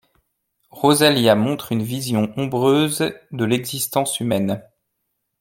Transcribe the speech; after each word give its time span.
Rosalía 0.71 1.35
montre 1.35 1.71
une 1.71 1.83
vision 1.83 2.33
ombreuse 2.35 3.11
de 3.31 3.45
l'existence 3.45 4.19
humaine. 4.19 4.63